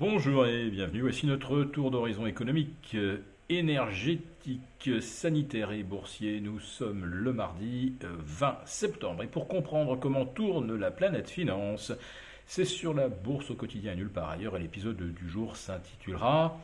Bonjour 0.00 0.46
et 0.46 0.70
bienvenue. 0.70 1.02
Voici 1.02 1.26
notre 1.26 1.62
tour 1.62 1.90
d'horizon 1.90 2.24
économique, 2.24 2.92
euh, 2.94 3.18
énergétique, 3.50 5.02
sanitaire 5.02 5.72
et 5.72 5.82
boursier. 5.82 6.40
Nous 6.40 6.58
sommes 6.58 7.04
le 7.04 7.34
mardi 7.34 7.92
20 8.00 8.48
euh, 8.48 8.52
septembre. 8.64 9.24
Et 9.24 9.26
pour 9.26 9.46
comprendre 9.46 9.96
comment 9.96 10.24
tourne 10.24 10.74
la 10.74 10.90
planète 10.90 11.28
finance, 11.28 11.92
c'est 12.46 12.64
sur 12.64 12.94
la 12.94 13.08
bourse 13.08 13.50
au 13.50 13.54
quotidien 13.54 13.94
nulle 13.94 14.08
part 14.08 14.30
ailleurs. 14.30 14.56
Et 14.56 14.60
l'épisode 14.60 14.96
du 14.96 15.28
jour 15.28 15.54
s'intitulera 15.54 16.58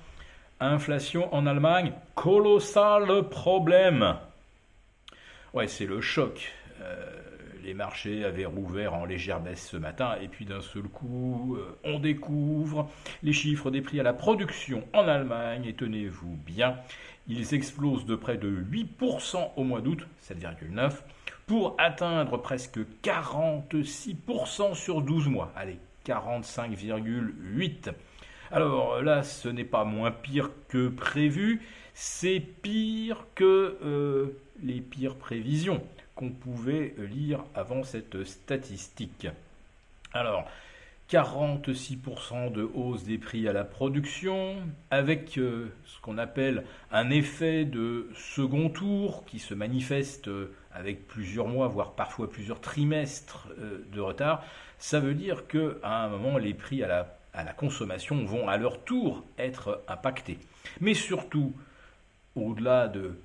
Inflation 0.59 1.35
en 1.35 1.47
Allemagne, 1.47 1.93
colossal 2.15 3.29
problème. 3.29 4.17
Ouais, 5.53 5.69
c'est 5.69 5.85
le 5.85 6.01
choc. 6.01 6.55
Euh, 6.81 7.05
les 7.67 7.75
marchés 7.75 8.25
avaient 8.25 8.47
rouvert 8.47 8.95
en 8.95 9.05
légère 9.05 9.41
baisse 9.41 9.69
ce 9.69 9.77
matin, 9.77 10.15
et 10.23 10.29
puis 10.29 10.45
d'un 10.45 10.61
seul 10.61 10.85
coup, 10.85 11.57
euh, 11.59 11.77
on 11.83 11.99
découvre 11.99 12.89
les 13.25 13.33
chiffres 13.33 13.73
des 13.73 13.83
prix 13.83 13.99
à 13.99 14.05
la 14.05 14.13
production 14.13 14.85
en 14.93 15.09
Allemagne, 15.09 15.65
et 15.67 15.75
tenez-vous 15.75 16.37
bien, 16.47 16.77
ils 17.27 17.55
explosent 17.55 18.07
de 18.07 18.15
près 18.15 18.37
de 18.37 18.49
8% 18.49 19.51
au 19.57 19.65
mois 19.65 19.81
d'août, 19.81 20.07
7,9%, 20.23 20.93
pour 21.47 21.75
atteindre 21.79 22.37
presque 22.39 22.79
46% 23.03 24.75
sur 24.75 25.03
12 25.03 25.29
mois. 25.29 25.53
Allez, 25.57 25.79
45,8%. 26.07 27.95
Alors 28.53 29.03
là, 29.03 29.25
ce 29.25 29.49
n'est 29.49 29.65
pas 29.65 29.83
moins 29.83 30.13
pire 30.13 30.51
que 30.69 30.87
prévu, 30.87 31.63
c'est 31.95 32.39
pire 32.39 33.27
que 33.35 33.77
euh, 33.83 34.39
les 34.63 34.81
pires 34.81 35.17
prévisions 35.17 35.83
qu'on 36.17 36.31
pouvait 36.31 36.95
lire 36.99 37.45
avant 37.55 37.85
cette 37.85 38.25
statistique. 38.25 39.29
Alors, 40.13 40.49
46% 41.11 42.51
de 42.51 42.69
hausse 42.75 43.05
des 43.05 43.19
prix 43.19 43.47
à 43.47 43.53
la 43.53 43.63
production, 43.63 44.57
avec 44.91 45.39
euh, 45.39 45.69
ce 45.85 46.01
qu'on 46.01 46.19
appelle 46.19 46.65
un 46.91 47.11
effet 47.11 47.65
de 47.65 48.09
second 48.17 48.71
tour 48.71 49.25
qui 49.27 49.39
se 49.39 49.55
manifeste 49.55 50.29
avec 50.73 51.07
plusieurs 51.07 51.47
mois, 51.47 51.69
voire 51.69 51.93
parfois 51.93 52.29
plusieurs 52.29 52.61
trimestres 52.61 53.49
euh, 53.59 53.85
de 53.93 54.01
retard. 54.01 54.43
Ça 54.79 54.99
veut 54.99 55.15
dire 55.15 55.47
qu'à 55.47 55.69
un 55.85 56.09
moment, 56.09 56.39
les 56.39 56.55
prix 56.55 56.83
à 56.83 56.89
la, 56.89 57.17
à 57.33 57.45
la 57.45 57.53
consommation 57.53 58.25
vont 58.25 58.49
à 58.49 58.57
leur 58.57 58.83
tour 58.83 59.25
être 59.39 59.83
impactés. 59.87 60.39
Mais 60.81 60.95
surtout, 60.95 61.55
au-delà 62.35 62.89
de 62.89 63.17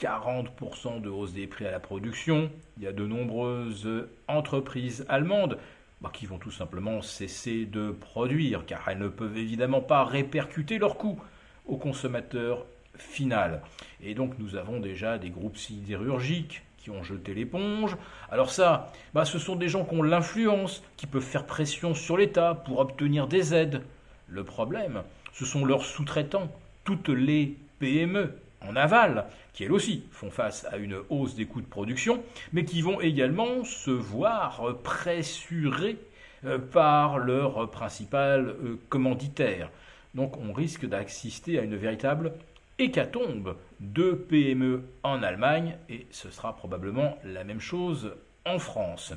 40% 0.00 1.02
de 1.02 1.08
hausse 1.08 1.32
des 1.32 1.46
prix 1.46 1.66
à 1.66 1.70
la 1.70 1.80
production. 1.80 2.50
Il 2.78 2.84
y 2.84 2.86
a 2.86 2.92
de 2.92 3.06
nombreuses 3.06 3.88
entreprises 4.28 5.04
allemandes 5.08 5.58
bah, 6.00 6.10
qui 6.12 6.26
vont 6.26 6.38
tout 6.38 6.50
simplement 6.50 7.02
cesser 7.02 7.66
de 7.66 7.90
produire 7.90 8.64
car 8.64 8.88
elles 8.88 8.98
ne 8.98 9.08
peuvent 9.08 9.36
évidemment 9.36 9.82
pas 9.82 10.04
répercuter 10.04 10.78
leurs 10.78 10.96
coûts 10.96 11.20
au 11.66 11.76
consommateur 11.76 12.64
final. 12.96 13.62
Et 14.02 14.14
donc 14.14 14.38
nous 14.38 14.56
avons 14.56 14.80
déjà 14.80 15.18
des 15.18 15.30
groupes 15.30 15.58
sidérurgiques 15.58 16.62
qui 16.78 16.90
ont 16.90 17.02
jeté 17.02 17.34
l'éponge. 17.34 17.96
Alors 18.30 18.50
ça, 18.50 18.90
bah, 19.12 19.26
ce 19.26 19.38
sont 19.38 19.56
des 19.56 19.68
gens 19.68 19.84
qui 19.84 19.94
ont 19.94 20.02
l'influence, 20.02 20.82
qui 20.96 21.06
peuvent 21.06 21.22
faire 21.22 21.44
pression 21.44 21.94
sur 21.94 22.16
l'État 22.16 22.54
pour 22.54 22.78
obtenir 22.78 23.26
des 23.26 23.52
aides. 23.52 23.82
Le 24.28 24.44
problème, 24.44 25.02
ce 25.34 25.44
sont 25.44 25.66
leurs 25.66 25.84
sous-traitants, 25.84 26.50
toutes 26.84 27.10
les 27.10 27.56
PME, 27.78 28.34
en 28.66 28.76
aval, 28.76 29.26
qui 29.52 29.64
elles 29.64 29.72
aussi 29.72 30.04
font 30.10 30.30
face 30.30 30.66
à 30.70 30.76
une 30.76 30.98
hausse 31.08 31.34
des 31.34 31.46
coûts 31.46 31.60
de 31.60 31.66
production, 31.66 32.22
mais 32.52 32.64
qui 32.64 32.82
vont 32.82 33.00
également 33.00 33.64
se 33.64 33.90
voir 33.90 34.78
pressurés 34.82 35.96
euh, 36.44 36.58
par 36.58 37.18
leur 37.18 37.70
principal 37.70 38.48
euh, 38.48 38.78
commanditaire. 38.88 39.70
Donc 40.14 40.36
on 40.38 40.52
risque 40.52 40.86
d'assister 40.86 41.58
à 41.58 41.62
une 41.62 41.76
véritable 41.76 42.32
hécatombe 42.78 43.56
de 43.80 44.12
PME 44.12 44.82
en 45.02 45.22
Allemagne, 45.22 45.76
et 45.88 46.06
ce 46.10 46.30
sera 46.30 46.56
probablement 46.56 47.18
la 47.24 47.44
même 47.44 47.60
chose 47.60 48.14
en 48.46 48.58
France. 48.58 49.12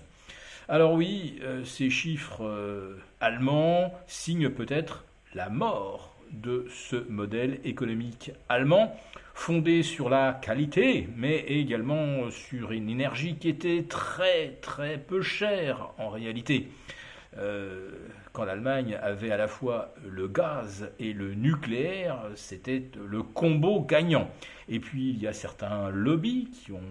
Alors 0.67 0.93
oui, 0.93 1.39
euh, 1.41 1.63
ces 1.63 1.89
chiffres 1.89 2.97
allemands 3.21 3.93
signent 4.05 4.49
peut-être 4.49 5.05
la 5.33 5.49
mort 5.49 6.12
de 6.33 6.65
ce 6.69 6.95
modèle 7.09 7.59
économique 7.63 8.31
allemand 8.49 8.95
fondée 9.33 9.83
sur 9.83 10.09
la 10.09 10.33
qualité, 10.33 11.07
mais 11.15 11.39
également 11.39 12.29
sur 12.29 12.71
une 12.71 12.89
énergie 12.89 13.35
qui 13.35 13.49
était 13.49 13.85
très 13.87 14.57
très 14.61 14.97
peu 14.97 15.21
chère 15.21 15.89
en 15.97 16.09
réalité. 16.09 16.67
Euh, 17.37 17.89
quand 18.31 18.45
l'Allemagne 18.45 18.97
avait 19.01 19.31
à 19.31 19.37
la 19.37 19.47
fois 19.47 19.93
le 20.07 20.27
gaz 20.27 20.91
et 20.99 21.13
le 21.13 21.33
nucléaire, 21.33 22.19
c'était 22.35 22.83
le 23.07 23.21
combo 23.21 23.81
gagnant. 23.81 24.29
Et 24.69 24.79
puis 24.79 25.09
il 25.09 25.19
y 25.19 25.27
a 25.27 25.33
certains 25.33 25.89
lobbies 25.89 26.49
qui 26.51 26.71
ont, 26.71 26.81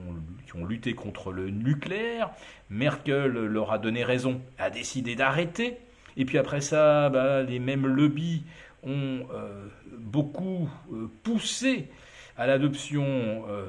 qui 0.46 0.56
ont 0.56 0.64
lutté 0.64 0.94
contre 0.94 1.32
le 1.32 1.50
nucléaire. 1.50 2.30
Merkel 2.70 3.32
leur 3.32 3.72
a 3.72 3.78
donné 3.78 4.04
raison, 4.04 4.40
a 4.58 4.70
décidé 4.70 5.16
d'arrêter. 5.16 5.78
Et 6.16 6.24
puis 6.24 6.38
après 6.38 6.60
ça, 6.60 7.08
bah, 7.08 7.42
les 7.42 7.58
mêmes 7.58 7.86
lobbies 7.86 8.44
ont 8.82 9.26
euh, 9.32 9.68
beaucoup 9.98 10.68
euh, 10.92 11.10
poussé 11.22 11.88
à 12.36 12.46
l'adoption 12.46 13.04
euh, 13.48 13.66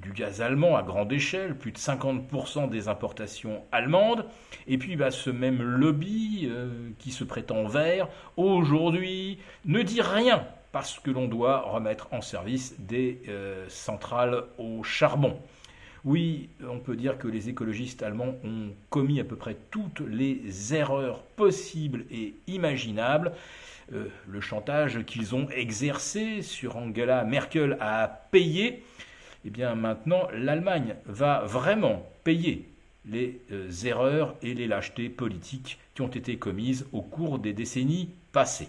du, 0.00 0.12
gaz 0.12 0.40
allemand 0.40 0.76
à 0.76 0.82
grande 0.82 1.12
échelle, 1.12 1.56
plus 1.56 1.72
de 1.72 1.78
50% 1.78 2.68
des 2.68 2.88
importations 2.88 3.62
allemandes, 3.72 4.26
et 4.66 4.78
puis 4.78 4.96
bah, 4.96 5.10
ce 5.10 5.28
même 5.28 5.60
lobby 5.60 6.48
qui 7.00 7.10
se 7.10 7.24
prétend 7.24 7.66
vert, 7.66 8.08
aujourd'hui 8.36 9.38
ne 9.64 9.82
dit 9.82 10.00
rien 10.00 10.46
parce 10.70 11.00
que 11.00 11.10
l'on 11.10 11.26
doit 11.26 11.62
remettre 11.62 12.08
en 12.12 12.20
service 12.20 12.76
des 12.78 13.22
centrales 13.66 14.44
au 14.56 14.84
charbon. 14.84 15.36
Oui, 16.04 16.50
on 16.68 16.80
peut 16.80 16.96
dire 16.96 17.16
que 17.16 17.26
les 17.26 17.48
écologistes 17.48 18.02
allemands 18.02 18.34
ont 18.44 18.74
commis 18.90 19.20
à 19.20 19.24
peu 19.24 19.36
près 19.36 19.56
toutes 19.70 20.00
les 20.00 20.74
erreurs 20.74 21.22
possibles 21.22 22.04
et 22.10 22.34
imaginables. 22.46 23.32
Euh, 23.92 24.08
le 24.26 24.40
chantage 24.40 25.04
qu'ils 25.04 25.34
ont 25.34 25.48
exercé 25.50 26.42
sur 26.42 26.76
Angela 26.76 27.24
Merkel 27.24 27.76
a 27.80 28.08
payé. 28.30 28.82
Eh 29.44 29.50
bien 29.50 29.74
maintenant, 29.74 30.26
l'Allemagne 30.32 30.96
va 31.06 31.40
vraiment 31.40 32.08
payer 32.24 32.68
les 33.06 33.40
euh, 33.52 33.70
erreurs 33.84 34.34
et 34.42 34.54
les 34.54 34.66
lâchetés 34.66 35.08
politiques 35.08 35.78
qui 35.94 36.02
ont 36.02 36.08
été 36.08 36.36
commises 36.36 36.86
au 36.92 37.02
cours 37.02 37.38
des 37.38 37.52
décennies 37.52 38.08
passées. 38.32 38.68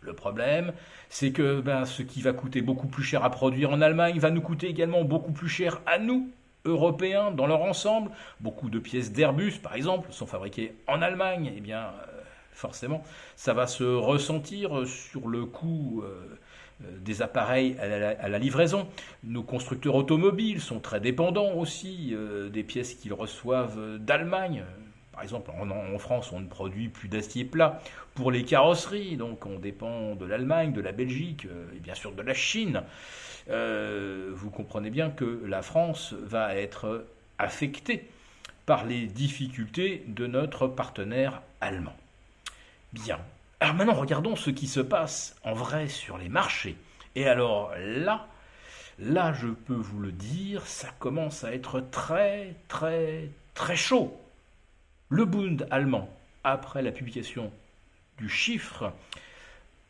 Le 0.00 0.14
problème, 0.14 0.72
c'est 1.10 1.30
que 1.30 1.60
ben, 1.60 1.84
ce 1.84 2.02
qui 2.02 2.22
va 2.22 2.32
coûter 2.32 2.62
beaucoup 2.62 2.86
plus 2.86 3.02
cher 3.02 3.22
à 3.22 3.30
produire 3.30 3.70
en 3.70 3.82
Allemagne 3.82 4.18
va 4.18 4.30
nous 4.30 4.40
coûter 4.40 4.68
également 4.68 5.04
beaucoup 5.04 5.32
plus 5.32 5.48
cher 5.48 5.82
à 5.84 5.98
nous, 5.98 6.30
Européens, 6.64 7.30
dans 7.30 7.46
leur 7.46 7.62
ensemble. 7.62 8.10
Beaucoup 8.40 8.70
de 8.70 8.78
pièces 8.78 9.12
d'Airbus, 9.12 9.58
par 9.62 9.74
exemple, 9.74 10.10
sont 10.12 10.26
fabriquées 10.26 10.74
en 10.86 11.02
Allemagne. 11.02 11.52
Eh 11.54 11.60
bien, 11.60 11.80
euh, 11.80 12.19
forcément, 12.52 13.02
ça 13.36 13.54
va 13.54 13.66
se 13.66 13.84
ressentir 13.84 14.86
sur 14.86 15.28
le 15.28 15.46
coût 15.46 16.02
euh, 16.04 16.38
euh, 16.84 16.98
des 17.00 17.22
appareils 17.22 17.76
à 17.78 18.28
la, 18.28 18.38
livraison. 18.38 18.86
Nos 19.24 19.42
constructeurs 19.42 19.94
automobiles 19.94 20.60
sont 20.60 20.80
très 20.80 21.00
dépendants 21.00 21.54
aussi 21.54 22.10
euh, 22.12 22.48
des 22.48 22.62
pièces 22.62 22.94
qu'ils 22.94 23.14
reçoivent 23.14 23.98
d'Allemagne. 23.98 24.64
Par 25.12 25.22
exemple, 25.22 25.50
en, 25.50 25.98
France, 25.98 26.32
on 26.32 26.40
ne 26.40 26.46
produit 26.46 26.88
plus 26.88 27.08
d'acier 27.08 27.44
plat 27.44 27.82
pour 28.14 28.30
les 28.30 28.44
carrosseries, 28.44 29.16
donc 29.16 29.44
on 29.44 29.58
dépend 29.58 30.14
de 30.14 30.24
l'Allemagne, 30.24 30.72
de 30.72 30.80
la 30.80 30.92
Belgique 30.92 31.46
et 31.76 31.80
bien 31.80 31.94
sûr 31.94 32.12
de 32.12 32.22
la 32.22 32.32
Chine. 32.32 32.82
vous 33.48 34.50
comprenez 34.50 34.88
bien 34.88 35.10
que 35.10 35.42
la 35.44 35.60
France 35.60 36.14
va 36.14 36.54
être 36.54 37.04
affectée 37.38 38.08
par 38.64 38.86
les 38.86 39.06
difficultés 39.06 40.04
de 40.06 40.26
notre 40.26 40.68
partenaire 40.68 41.42
allemand. 41.60 41.96
Bien. 42.92 43.20
Alors 43.60 43.74
maintenant, 43.74 43.94
regardons 43.94 44.34
ce 44.34 44.50
qui 44.50 44.66
se 44.66 44.80
passe 44.80 45.36
en 45.44 45.52
vrai 45.52 45.88
sur 45.88 46.18
les 46.18 46.28
marchés. 46.28 46.76
Et 47.14 47.28
alors 47.28 47.72
là, 47.78 48.26
là, 48.98 49.32
je 49.32 49.46
peux 49.46 49.74
vous 49.74 50.00
le 50.00 50.10
dire, 50.12 50.66
ça 50.66 50.88
commence 50.98 51.44
à 51.44 51.52
être 51.52 51.80
très, 51.80 52.56
très, 52.68 53.28
très 53.54 53.76
chaud. 53.76 54.16
Le 55.08 55.24
Bund 55.24 55.68
allemand, 55.70 56.08
après 56.42 56.82
la 56.82 56.90
publication 56.90 57.52
du 58.18 58.28
chiffre, 58.28 58.92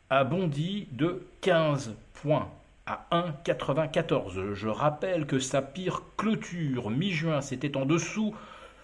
a 0.09 0.23
bondi 0.23 0.87
de 0.91 1.25
15 1.41 1.95
points 2.13 2.51
à 2.85 3.07
1,94. 3.11 4.53
Je 4.53 4.67
rappelle 4.67 5.25
que 5.25 5.39
sa 5.39 5.63
pire 5.63 6.03
clôture 6.17 6.91
mi-juin, 6.91 7.41
c'était 7.41 7.77
en 7.77 7.85
dessous 7.85 8.35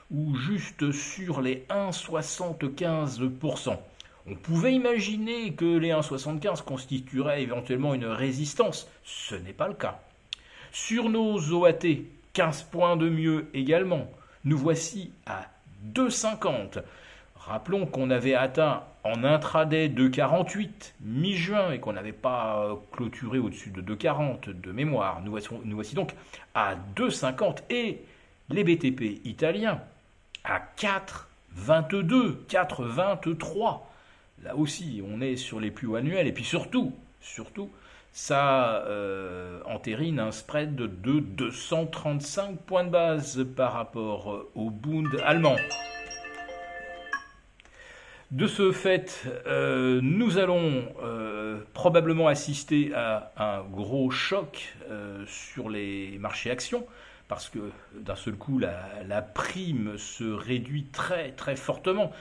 ou 0.09 0.35
juste 0.35 0.91
sur 0.91 1.41
les 1.41 1.65
1,75%. 1.69 3.77
On 4.29 4.35
pouvait 4.35 4.73
imaginer 4.73 5.53
que 5.53 5.77
les 5.77 5.89
1,75 5.89 6.63
constitueraient 6.63 7.41
éventuellement 7.41 7.93
une 7.93 8.05
résistance. 8.05 8.89
Ce 9.03 9.35
n'est 9.35 9.53
pas 9.53 9.69
le 9.69 9.73
cas. 9.73 9.99
Sur 10.71 11.09
nos 11.09 11.39
OAT, 11.53 12.03
15 12.33 12.63
points 12.63 12.97
de 12.97 13.09
mieux 13.09 13.47
également. 13.53 14.11
Nous 14.43 14.57
voici 14.57 15.11
à 15.25 15.45
2,50. 15.93 16.83
Rappelons 17.35 17.85
qu'on 17.85 18.09
avait 18.09 18.33
atteint 18.33 18.83
en 19.05 19.23
intraday 19.23 19.87
2,48 19.87 20.93
mi-juin 21.01 21.71
et 21.71 21.79
qu'on 21.79 21.93
n'avait 21.93 22.11
pas 22.11 22.77
clôturé 22.91 23.39
au-dessus 23.39 23.69
de 23.69 23.81
2,40 23.81 24.59
de 24.59 24.71
mémoire. 24.73 25.21
Nous 25.23 25.31
voici, 25.31 25.47
nous 25.63 25.75
voici 25.75 25.95
donc 25.95 26.13
à 26.53 26.75
2,50 26.97 27.59
et 27.69 28.01
les 28.49 28.63
BTP 28.65 29.25
italiens 29.25 29.81
à 30.43 30.61
4,22, 30.77 32.45
4,23. 32.49 33.86
Là 34.47 34.55
aussi, 34.55 35.01
on 35.05 35.19
est 35.19 35.35
sur 35.35 35.59
les 35.59 35.71
plus 35.71 35.87
hauts 35.87 35.97
annuels. 35.97 36.25
Et 36.25 36.31
puis 36.31 36.45
surtout, 36.45 36.93
ça 38.13 38.77
euh, 38.85 39.59
entérine 39.65 40.21
un 40.21 40.31
spread 40.31 40.73
de 40.73 40.87
235 40.87 42.57
points 42.61 42.85
de 42.85 42.89
base 42.89 43.45
par 43.57 43.73
rapport 43.73 44.45
au 44.55 44.69
Bund 44.69 45.09
allemand. 45.25 45.57
De 48.31 48.47
ce 48.47 48.71
fait, 48.71 49.25
euh, 49.47 49.99
nous 50.01 50.37
allons 50.37 50.95
euh, 51.03 51.59
probablement 51.73 52.29
assister 52.29 52.93
à 52.95 53.33
un 53.35 53.63
gros 53.63 54.09
choc 54.11 54.77
sur 55.25 55.67
les 55.67 56.17
marchés 56.19 56.51
actions 56.51 56.87
parce 57.27 57.49
que 57.49 57.59
d'un 57.93 58.15
seul 58.15 58.35
coup, 58.35 58.59
la, 58.59 59.21
prime 59.21 59.97
se 59.97 60.23
réduit 60.23 60.85
très 60.85 61.57
fortement. 61.57 62.13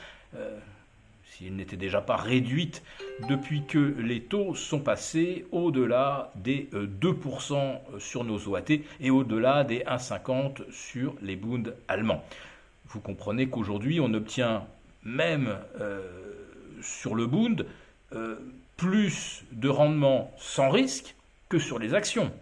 Euh, 1.26 1.36
si 1.36 1.46
elle 1.46 1.56
n'était 1.56 1.76
déjà 1.76 2.00
pas 2.00 2.16
réduite 2.16 2.82
depuis 3.28 3.64
que 3.66 3.78
les 3.98 4.22
taux 4.22 4.54
sont 4.54 4.80
passés 4.80 5.44
au-delà 5.52 6.32
des 6.36 6.68
2% 6.72 7.54
euh, 7.54 7.98
sur 7.98 8.24
nos 8.24 8.48
OAT 8.48 8.80
et 9.00 9.10
au-delà 9.10 9.64
des 9.64 9.80
1,50 9.80 10.70
sur 10.70 11.14
les 11.22 11.36
Bund 11.36 11.74
allemands. 11.88 12.24
Vous 12.86 13.00
comprenez 13.00 13.48
qu'aujourd'hui, 13.48 14.00
on 14.00 14.14
obtient 14.14 14.64
même 15.04 15.56
euh, 15.80 16.00
sur 16.80 17.14
le 17.14 17.26
Bund 17.26 17.66
plus 18.76 19.42
de 19.52 19.68
rendement 19.68 20.32
sans 20.38 20.70
risque 20.70 21.14
que 21.48 21.58
sur 21.58 21.78
les 21.78 21.94
actions 21.94 22.32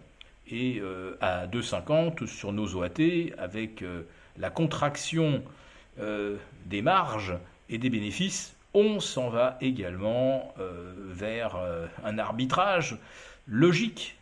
et 0.49 0.79
euh, 0.79 1.17
à 1.21 1.47
2,50 1.47 2.25
sur 2.27 2.51
nos 2.51 2.75
OAT 2.75 3.33
avec 3.37 3.81
euh, 3.81 4.03
la 4.37 4.49
contraction 4.49 5.43
euh, 5.99 6.37
des 6.65 6.81
marges 6.81 7.35
et 7.69 7.77
des 7.77 7.89
bénéfices, 7.89 8.54
on 8.75 8.99
s'en 8.99 9.29
va 9.29 9.57
également 9.61 10.53
vers 10.99 11.57
un 12.03 12.19
arbitrage 12.19 12.97
logique. 13.47 14.17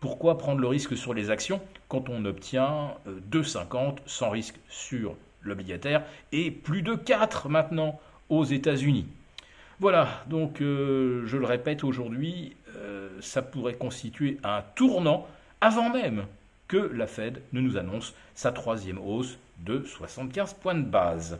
Pourquoi 0.00 0.38
prendre 0.38 0.60
le 0.60 0.66
risque 0.66 0.96
sur 0.96 1.14
les 1.14 1.30
actions 1.30 1.60
quand 1.88 2.08
on 2.08 2.24
obtient 2.24 2.94
2,50 3.30 3.98
sans 4.06 4.30
risque 4.30 4.56
sur 4.68 5.14
l'obligataire 5.42 6.02
et 6.32 6.50
plus 6.50 6.82
de 6.82 6.94
4 6.94 7.50
maintenant 7.50 8.00
aux 8.30 8.44
États-Unis? 8.44 9.06
Voilà, 9.78 10.08
donc 10.26 10.56
je 10.60 11.36
le 11.36 11.44
répète 11.44 11.84
aujourd'hui, 11.84 12.56
ça 13.20 13.42
pourrait 13.42 13.74
constituer 13.74 14.38
un 14.42 14.62
tournant 14.74 15.28
avant 15.60 15.90
même 15.90 16.24
que 16.68 16.78
la 16.78 17.06
Fed 17.06 17.42
ne 17.52 17.60
nous 17.60 17.76
annonce 17.76 18.14
sa 18.34 18.52
troisième 18.52 18.98
hausse 18.98 19.38
de 19.58 19.84
75 19.84 20.54
points 20.54 20.74
de 20.74 20.84
base. 20.84 21.38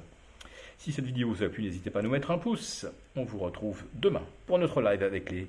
Si 0.81 0.93
cette 0.93 1.05
vidéo 1.05 1.29
vous 1.29 1.43
a 1.43 1.51
plu, 1.51 1.63
n'hésitez 1.63 1.91
pas 1.91 1.99
à 1.99 2.03
nous 2.03 2.09
mettre 2.09 2.31
un 2.31 2.39
pouce. 2.39 2.87
On 3.15 3.23
vous 3.23 3.39
retrouve 3.39 3.85
demain 3.93 4.23
pour 4.47 4.59
notre 4.59 4.81
live 4.81 5.03
avec 5.03 5.31
les 5.31 5.47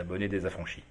abonnés 0.00 0.26
des 0.26 0.44
affranchis. 0.44 0.82